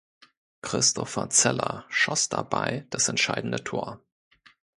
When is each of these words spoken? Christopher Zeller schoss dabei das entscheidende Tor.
Christopher 0.63 1.29
Zeller 1.29 1.85
schoss 1.87 2.27
dabei 2.27 2.87
das 2.89 3.07
entscheidende 3.07 3.63
Tor. 3.63 4.01